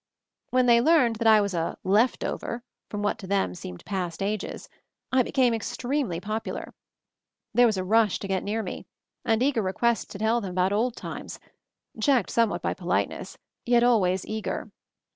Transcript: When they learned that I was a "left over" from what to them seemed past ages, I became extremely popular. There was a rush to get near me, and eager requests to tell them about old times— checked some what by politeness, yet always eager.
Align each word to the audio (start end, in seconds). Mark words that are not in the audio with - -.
When 0.49 0.65
they 0.65 0.81
learned 0.81 1.17
that 1.17 1.27
I 1.27 1.41
was 1.41 1.53
a 1.53 1.77
"left 1.83 2.23
over" 2.23 2.63
from 2.89 3.03
what 3.03 3.19
to 3.19 3.27
them 3.27 3.53
seemed 3.53 3.85
past 3.85 4.23
ages, 4.23 4.67
I 5.11 5.21
became 5.21 5.53
extremely 5.53 6.19
popular. 6.19 6.73
There 7.53 7.67
was 7.67 7.77
a 7.77 7.83
rush 7.83 8.17
to 8.17 8.27
get 8.27 8.41
near 8.43 8.63
me, 8.63 8.87
and 9.23 9.43
eager 9.43 9.61
requests 9.61 10.05
to 10.05 10.17
tell 10.17 10.41
them 10.41 10.49
about 10.53 10.73
old 10.73 10.95
times— 10.95 11.39
checked 12.01 12.31
some 12.31 12.49
what 12.49 12.63
by 12.63 12.73
politeness, 12.73 13.37
yet 13.63 13.83
always 13.83 14.25
eager. 14.25 14.71